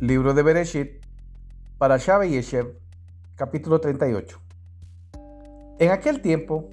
Libro 0.00 0.34
de 0.34 0.42
Bereshit, 0.42 1.06
para 1.78 1.98
Shabe 1.98 2.28
Yeshev, 2.28 2.80
capítulo 3.36 3.80
38. 3.80 4.40
En 5.78 5.92
aquel 5.92 6.20
tiempo, 6.20 6.68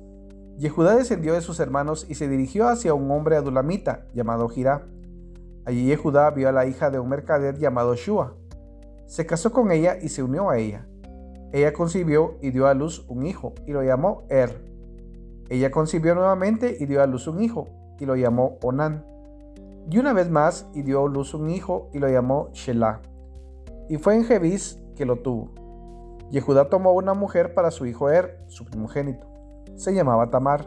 Yehudá 0.57 0.95
descendió 0.95 1.35
de 1.35 1.41
sus 1.41 1.59
hermanos 1.59 2.07
y 2.09 2.15
se 2.15 2.27
dirigió 2.27 2.67
hacia 2.67 2.95
un 2.95 3.11
hombre 3.11 3.35
adulamita 3.35 4.07
llamado 4.15 4.49
Jirá. 4.49 4.87
Allí 5.65 5.85
Yehudá 5.85 6.31
vio 6.31 6.49
a 6.49 6.51
la 6.51 6.65
hija 6.65 6.89
de 6.89 6.97
un 6.97 7.09
mercader 7.09 7.59
llamado 7.59 7.93
Shua. 7.93 8.33
Se 9.05 9.27
casó 9.27 9.51
con 9.51 9.71
ella 9.71 9.99
y 10.01 10.09
se 10.09 10.23
unió 10.23 10.49
a 10.49 10.57
ella. 10.57 10.87
Ella 11.53 11.73
concibió 11.73 12.39
y 12.41 12.49
dio 12.49 12.65
a 12.65 12.73
luz 12.73 13.05
un 13.07 13.27
hijo 13.27 13.53
y 13.67 13.71
lo 13.71 13.83
llamó 13.83 14.25
Er. 14.29 14.65
Ella 15.47 15.69
concibió 15.69 16.15
nuevamente 16.15 16.75
y 16.79 16.87
dio 16.87 17.03
a 17.03 17.05
luz 17.05 17.27
un 17.27 17.43
hijo 17.43 17.67
y 17.99 18.05
lo 18.07 18.15
llamó 18.15 18.57
Onán. 18.63 19.05
Y 19.91 19.99
una 19.99 20.11
vez 20.11 20.31
más 20.31 20.65
y 20.73 20.81
dio 20.81 21.05
a 21.05 21.07
luz 21.09 21.35
un 21.35 21.51
hijo 21.51 21.91
y 21.93 21.99
lo 21.99 22.09
llamó 22.09 22.49
Shelah 22.53 23.10
y 23.91 23.97
fue 23.97 24.15
en 24.15 24.23
Jebís 24.23 24.79
que 24.95 25.05
lo 25.05 25.17
tuvo. 25.17 25.51
Yehudá 26.29 26.69
tomó 26.69 26.93
una 26.93 27.13
mujer 27.13 27.53
para 27.53 27.71
su 27.71 27.85
hijo 27.85 28.09
Er, 28.09 28.41
su 28.47 28.63
primogénito. 28.63 29.27
Se 29.75 29.93
llamaba 29.93 30.29
Tamar. 30.29 30.65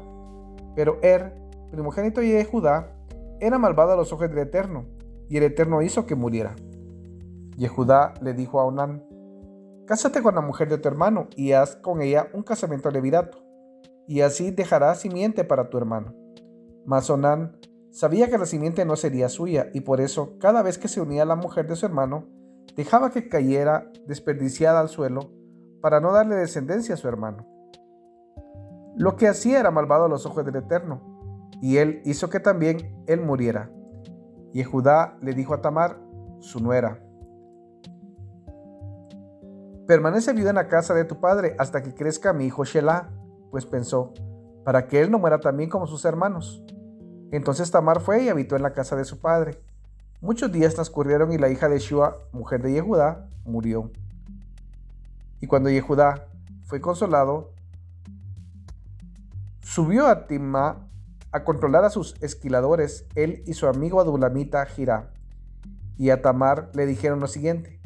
Pero 0.77 0.98
Er, 1.01 1.34
primogénito 1.70 2.20
de 2.20 2.29
Yehudá, 2.29 2.95
era 3.41 3.59
malvado 3.59 3.92
a 3.92 3.96
los 3.96 4.12
ojos 4.12 4.29
del 4.29 4.41
Eterno, 4.41 4.84
y 5.30 5.38
el 5.38 5.45
Eterno 5.45 5.80
hizo 5.80 6.05
que 6.05 6.15
muriera. 6.15 6.55
Yehudá 7.56 8.12
le 8.20 8.34
dijo 8.34 8.60
a 8.60 8.66
Onán, 8.66 9.02
Cásate 9.87 10.20
con 10.23 10.34
la 10.34 10.43
mujer 10.43 10.68
de 10.68 10.77
tu 10.77 10.87
hermano 10.88 11.29
y 11.34 11.52
haz 11.52 11.77
con 11.77 12.02
ella 12.02 12.29
un 12.34 12.43
casamiento 12.43 12.91
levirato, 12.91 13.38
y 14.06 14.20
así 14.20 14.51
dejarás 14.51 15.01
simiente 15.01 15.45
para 15.45 15.70
tu 15.70 15.79
hermano. 15.79 16.12
Mas 16.84 17.09
Onán 17.09 17.56
sabía 17.91 18.29
que 18.29 18.37
la 18.37 18.45
simiente 18.45 18.84
no 18.84 18.96
sería 18.96 19.30
suya, 19.30 19.70
y 19.73 19.80
por 19.80 20.02
eso 20.02 20.37
cada 20.38 20.60
vez 20.60 20.77
que 20.77 20.88
se 20.88 21.01
unía 21.01 21.23
a 21.23 21.27
la 21.27 21.37
mujer 21.37 21.66
de 21.66 21.76
su 21.76 21.87
hermano, 21.87 22.43
dejaba 22.76 23.10
que 23.10 23.29
cayera 23.29 23.90
desperdiciada 24.07 24.80
al 24.80 24.88
suelo 24.88 25.30
para 25.80 26.01
no 26.01 26.12
darle 26.12 26.37
descendencia 26.37 26.95
a 26.95 26.98
su 26.98 27.09
hermano. 27.09 27.46
Lo 28.96 29.16
que 29.16 29.29
hacía 29.29 29.60
era 29.60 29.70
malvado 29.70 30.04
a 30.04 30.09
los 30.09 30.24
ojos 30.26 30.45
del 30.45 30.57
Eterno, 30.57 31.51
y 31.60 31.79
él 31.79 32.01
hizo 32.04 32.30
que 32.30 32.40
también 32.40 33.04
él 33.07 33.20
muriera. 33.20 33.70
Y 34.52 34.62
Judá 34.65 35.18
le 35.20 35.32
dijo 35.32 35.54
a 35.54 35.60
Tamar, 35.60 35.98
su 36.40 36.60
nuera, 36.60 37.01
Permanece 39.87 40.32
viuda 40.32 40.51
en 40.51 40.57
la 40.57 40.68
casa 40.68 40.95
de 40.95 41.04
tu 41.04 41.20
padre 41.20 41.57
hasta 41.59 41.82
que 41.82 41.95
crezca 41.95 42.32
mi 42.32 42.46
hijo 42.46 42.65
Shelah, 42.65 43.10
pues 43.51 43.66
pensó, 43.66 44.15
para 44.65 44.87
que 44.87 45.02
él 45.02 45.10
no 45.10 45.18
muera 45.18 45.40
también 45.40 45.68
como 45.68 45.87
sus 45.87 46.07
hermanos. 46.07 46.65
Entonces 47.32 47.70
Tamar 47.70 48.01
fue 48.01 48.23
y 48.23 48.30
habitó 48.30 48.57
en 48.57 48.62
la 48.62 48.73
casa 48.73 48.96
de 48.96 49.04
su 49.04 49.20
padre. 49.20 49.60
Muchos 50.24 50.50
días 50.50 50.72
transcurrieron 50.72 51.34
y 51.34 51.36
la 51.36 51.50
hija 51.50 51.68
de 51.68 51.78
Shua, 51.78 52.16
mujer 52.32 52.62
de 52.62 52.72
Yehudá, 52.72 53.28
murió. 53.44 53.90
Y 55.42 55.46
cuando 55.46 55.68
Yehudá 55.68 56.28
fue 56.62 56.80
consolado, 56.80 57.52
subió 59.60 60.06
a 60.06 60.26
Timna 60.26 60.88
a 61.30 61.45
controlar 61.45 61.84
a 61.84 61.90
sus 61.90 62.14
esquiladores, 62.22 63.04
él 63.14 63.42
y 63.46 63.52
su 63.52 63.66
amigo 63.66 64.00
adulamita 64.00 64.64
Girá. 64.64 65.12
Y 65.98 66.08
a 66.08 66.22
Tamar 66.22 66.70
le 66.72 66.86
dijeron 66.86 67.20
lo 67.20 67.26
siguiente: 67.26 67.78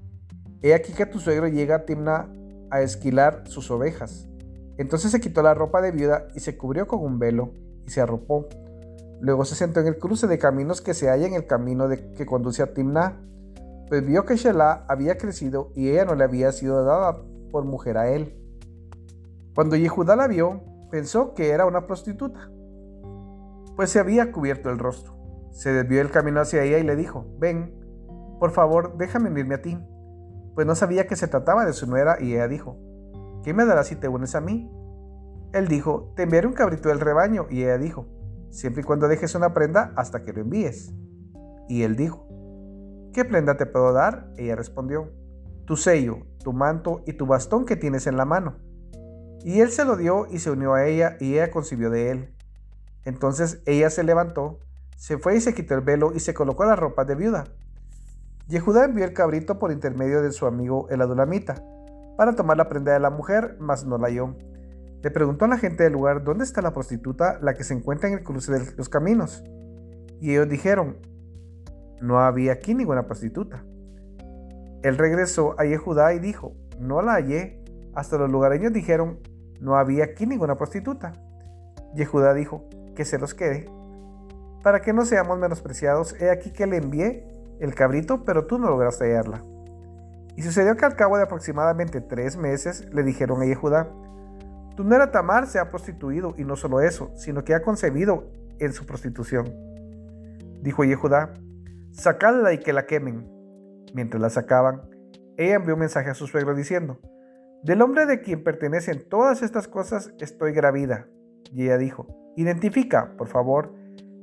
He 0.62 0.74
aquí 0.74 0.92
que 0.92 1.06
tu 1.06 1.18
suegro 1.18 1.48
llega 1.48 1.74
a 1.74 1.84
Timna 1.86 2.32
a 2.70 2.82
esquilar 2.82 3.48
sus 3.48 3.68
ovejas. 3.68 4.28
Entonces 4.76 5.10
se 5.10 5.20
quitó 5.20 5.42
la 5.42 5.54
ropa 5.54 5.82
de 5.82 5.90
viuda 5.90 6.28
y 6.36 6.38
se 6.38 6.56
cubrió 6.56 6.86
con 6.86 7.00
un 7.00 7.18
velo 7.18 7.52
y 7.84 7.90
se 7.90 8.00
arropó. 8.00 8.48
Luego 9.20 9.44
se 9.44 9.54
sentó 9.54 9.80
en 9.80 9.88
el 9.88 9.98
cruce 9.98 10.26
de 10.26 10.38
caminos 10.38 10.80
que 10.80 10.94
se 10.94 11.08
halla 11.08 11.26
en 11.26 11.34
el 11.34 11.46
camino 11.46 11.88
de, 11.88 12.12
que 12.12 12.26
conduce 12.26 12.62
a 12.62 12.72
Timna, 12.72 13.20
pues 13.88 14.04
vio 14.04 14.24
que 14.24 14.36
Shelah 14.36 14.84
había 14.88 15.18
crecido 15.18 15.72
y 15.74 15.88
ella 15.88 16.04
no 16.04 16.14
le 16.14 16.24
había 16.24 16.52
sido 16.52 16.84
dada 16.84 17.22
por 17.50 17.64
mujer 17.64 17.98
a 17.98 18.10
él. 18.10 18.34
Cuando 19.54 19.76
Yehudá 19.76 20.14
la 20.14 20.28
vio, 20.28 20.60
pensó 20.90 21.34
que 21.34 21.50
era 21.50 21.66
una 21.66 21.86
prostituta, 21.86 22.50
pues 23.76 23.90
se 23.90 23.98
había 23.98 24.30
cubierto 24.30 24.70
el 24.70 24.78
rostro. 24.78 25.16
Se 25.50 25.72
desvió 25.72 26.00
el 26.00 26.10
camino 26.10 26.40
hacia 26.40 26.62
ella 26.62 26.78
y 26.78 26.84
le 26.84 26.94
dijo, 26.94 27.26
ven, 27.38 27.74
por 28.38 28.52
favor, 28.52 28.96
déjame 28.98 29.30
unirme 29.30 29.56
a 29.56 29.62
ti, 29.62 29.78
pues 30.54 30.66
no 30.66 30.74
sabía 30.74 31.06
que 31.06 31.16
se 31.16 31.26
trataba 31.26 31.64
de 31.64 31.72
su 31.72 31.86
nuera 31.86 32.18
y 32.20 32.34
ella 32.34 32.46
dijo, 32.46 32.78
¿qué 33.42 33.54
me 33.54 33.64
darás 33.64 33.88
si 33.88 33.96
te 33.96 34.08
unes 34.08 34.34
a 34.34 34.40
mí? 34.40 34.70
Él 35.52 35.66
dijo, 35.66 36.12
te 36.14 36.24
enviaré 36.24 36.46
un 36.46 36.52
cabrito 36.52 36.90
del 36.90 37.00
rebaño 37.00 37.46
y 37.50 37.62
ella 37.62 37.78
dijo, 37.78 38.06
siempre 38.50 38.82
y 38.82 38.84
cuando 38.84 39.08
dejes 39.08 39.34
una 39.34 39.54
prenda 39.54 39.92
hasta 39.96 40.22
que 40.22 40.32
lo 40.32 40.40
envíes. 40.40 40.92
Y 41.68 41.82
él 41.82 41.96
dijo, 41.96 42.26
¿qué 43.12 43.24
prenda 43.24 43.56
te 43.56 43.66
puedo 43.66 43.92
dar? 43.92 44.30
Ella 44.36 44.56
respondió, 44.56 45.10
tu 45.64 45.76
sello, 45.76 46.26
tu 46.42 46.52
manto 46.52 47.02
y 47.06 47.12
tu 47.12 47.26
bastón 47.26 47.64
que 47.64 47.76
tienes 47.76 48.06
en 48.06 48.16
la 48.16 48.24
mano. 48.24 48.56
Y 49.44 49.60
él 49.60 49.70
se 49.70 49.84
lo 49.84 49.96
dio 49.96 50.26
y 50.30 50.38
se 50.38 50.50
unió 50.50 50.74
a 50.74 50.86
ella 50.86 51.16
y 51.20 51.34
ella 51.34 51.50
concibió 51.50 51.90
de 51.90 52.10
él. 52.10 52.34
Entonces 53.04 53.62
ella 53.66 53.90
se 53.90 54.02
levantó, 54.02 54.58
se 54.96 55.18
fue 55.18 55.36
y 55.36 55.40
se 55.40 55.54
quitó 55.54 55.74
el 55.74 55.80
velo 55.80 56.12
y 56.14 56.20
se 56.20 56.34
colocó 56.34 56.64
la 56.64 56.76
ropa 56.76 57.04
de 57.04 57.14
viuda. 57.14 57.44
Yehudá 58.48 58.84
envió 58.84 59.04
el 59.04 59.12
cabrito 59.12 59.58
por 59.58 59.72
intermedio 59.72 60.22
de 60.22 60.32
su 60.32 60.46
amigo 60.46 60.88
el 60.90 61.02
adulamita 61.02 61.62
para 62.16 62.34
tomar 62.34 62.56
la 62.56 62.68
prenda 62.68 62.92
de 62.92 62.98
la 62.98 63.10
mujer, 63.10 63.56
mas 63.60 63.84
no 63.84 63.98
la 63.98 64.08
halló. 64.08 64.34
Le 65.02 65.10
preguntó 65.10 65.44
a 65.44 65.48
la 65.48 65.58
gente 65.58 65.84
del 65.84 65.92
lugar 65.92 66.24
dónde 66.24 66.44
está 66.44 66.60
la 66.60 66.72
prostituta, 66.72 67.38
la 67.40 67.54
que 67.54 67.64
se 67.64 67.74
encuentra 67.74 68.08
en 68.08 68.18
el 68.18 68.24
cruce 68.24 68.52
de 68.52 68.72
los 68.76 68.88
caminos. 68.88 69.44
Y 70.20 70.32
ellos 70.32 70.48
dijeron, 70.48 70.96
no 72.00 72.18
había 72.18 72.52
aquí 72.52 72.74
ninguna 72.74 73.06
prostituta. 73.06 73.64
Él 74.82 74.98
regresó 74.98 75.58
a 75.58 75.64
Yehudá 75.64 76.12
y 76.14 76.18
dijo, 76.18 76.54
no 76.78 77.02
la 77.02 77.12
hallé. 77.14 77.62
Hasta 77.94 78.18
los 78.18 78.30
lugareños 78.30 78.72
dijeron, 78.72 79.20
no 79.60 79.76
había 79.76 80.04
aquí 80.04 80.26
ninguna 80.26 80.56
prostituta. 80.56 81.12
Yehudá 81.94 82.34
dijo, 82.34 82.68
que 82.94 83.04
se 83.04 83.18
los 83.18 83.34
quede. 83.34 83.66
Para 84.62 84.80
que 84.80 84.92
no 84.92 85.04
seamos 85.04 85.38
menospreciados, 85.38 86.20
he 86.20 86.30
aquí 86.30 86.52
que 86.52 86.66
le 86.66 86.78
envié 86.78 87.24
el 87.60 87.74
cabrito, 87.74 88.24
pero 88.24 88.46
tú 88.46 88.58
no 88.58 88.68
lograste 88.68 89.04
hallarla. 89.04 89.44
Y 90.36 90.42
sucedió 90.42 90.76
que 90.76 90.84
al 90.84 90.96
cabo 90.96 91.16
de 91.16 91.24
aproximadamente 91.24 92.00
tres 92.00 92.36
meses 92.36 92.86
le 92.92 93.02
dijeron 93.02 93.42
a 93.42 93.46
Yehudá, 93.46 93.88
tu 94.78 94.84
nuera 94.84 95.10
Tamar 95.10 95.48
se 95.48 95.58
ha 95.58 95.70
prostituido 95.70 96.34
y 96.38 96.44
no 96.44 96.54
solo 96.54 96.80
eso, 96.80 97.10
sino 97.16 97.42
que 97.42 97.52
ha 97.52 97.62
concebido 97.62 98.30
en 98.60 98.72
su 98.72 98.86
prostitución. 98.86 99.52
Dijo 100.62 100.84
Yehudá, 100.84 101.34
sacadla 101.90 102.52
y 102.52 102.58
que 102.58 102.72
la 102.72 102.86
quemen. 102.86 103.28
Mientras 103.92 104.22
la 104.22 104.30
sacaban, 104.30 104.82
ella 105.36 105.56
envió 105.56 105.74
un 105.74 105.80
mensaje 105.80 106.10
a 106.10 106.14
su 106.14 106.28
suegro 106.28 106.54
diciendo, 106.54 107.00
del 107.64 107.82
hombre 107.82 108.06
de 108.06 108.20
quien 108.20 108.44
pertenecen 108.44 109.02
todas 109.08 109.42
estas 109.42 109.66
cosas 109.66 110.12
estoy 110.20 110.52
gravida. 110.52 111.08
Y 111.52 111.64
ella 111.64 111.76
dijo, 111.76 112.06
identifica, 112.36 113.16
por 113.16 113.26
favor, 113.26 113.74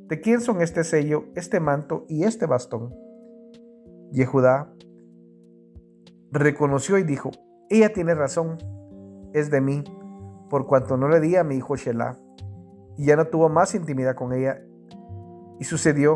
de 0.07 0.21
quién 0.21 0.39
son 0.39 0.61
este 0.61 0.85
sello, 0.85 1.25
este 1.35 1.59
manto 1.59 2.05
y 2.07 2.23
este 2.23 2.45
bastón. 2.45 2.95
Yehudá 4.13 4.71
reconoció 6.31 6.97
y 6.97 7.03
dijo, 7.03 7.31
ella 7.69 7.91
tiene 7.91 8.15
razón, 8.15 8.57
es 9.33 9.51
de 9.51 9.59
mí 9.59 9.83
por 10.49 10.65
cuanto 10.65 10.97
no 10.97 11.07
le 11.07 11.19
di 11.19 11.35
a 11.35 11.43
mi 11.43 11.55
hijo 11.55 11.75
Shelah, 11.75 12.17
y 12.97 13.05
ya 13.05 13.15
no 13.15 13.25
tuvo 13.25 13.49
más 13.49 13.75
intimidad 13.75 14.15
con 14.15 14.33
ella. 14.33 14.61
Y 15.59 15.65
sucedió 15.65 16.15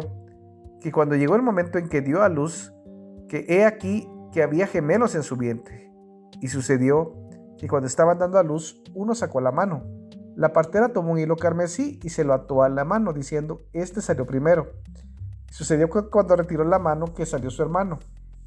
que 0.82 0.92
cuando 0.92 1.16
llegó 1.16 1.36
el 1.36 1.42
momento 1.42 1.78
en 1.78 1.90
que 1.90 2.02
dio 2.02 2.22
a 2.22 2.30
luz, 2.30 2.74
que 3.28 3.46
he 3.48 3.66
aquí 3.66 4.10
que 4.32 4.44
había 4.44 4.68
gemelos 4.68 5.16
en 5.16 5.24
su 5.24 5.36
vientre. 5.36 5.92
Y 6.42 6.48
sucedió 6.48 7.16
que 7.58 7.68
cuando 7.68 7.88
estaban 7.88 8.18
dando 8.18 8.38
a 8.38 8.44
luz, 8.44 8.82
uno 8.94 9.16
sacó 9.16 9.42
la 9.42 9.52
mano. 9.52 9.84
La 10.36 10.54
partera 10.54 10.90
tomó 10.90 11.12
un 11.12 11.20
hilo 11.20 11.36
carmesí 11.36 12.00
y 12.02 12.10
se 12.10 12.24
lo 12.24 12.34
ató 12.34 12.64
a 12.64 12.70
la 12.70 12.86
mano, 12.86 13.12
diciendo, 13.12 13.62
este 13.74 14.02
salió 14.02 14.26
primero. 14.26 14.68
Sucedió 15.52 15.90
que 15.90 16.04
cuando 16.10 16.36
retiró 16.36 16.64
la 16.64 16.80
mano, 16.80 17.14
que 17.14 17.26
salió 17.26 17.50
su 17.50 17.62
hermano. 17.62 18.00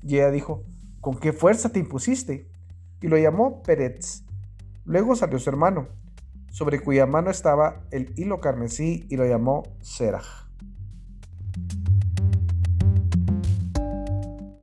Y 0.03 0.17
ella 0.17 0.31
dijo, 0.31 0.63
¿con 1.01 1.19
qué 1.19 1.33
fuerza 1.33 1.69
te 1.69 1.81
impusiste? 1.81 2.49
Y 3.03 3.09
lo 3.09 3.19
llamó 3.19 3.63
Peretz 3.63 4.25
Luego 4.85 5.15
salió 5.15 5.39
su 5.39 5.49
hermano, 5.49 5.89
sobre 6.51 6.81
cuya 6.81 7.07
mano 7.07 7.31
estaba 7.31 7.85
el 7.91 8.13
hilo 8.17 8.41
carmesí 8.41 9.07
y 9.09 9.17
lo 9.17 9.25
llamó 9.27 9.63
Seraj. 9.81 10.52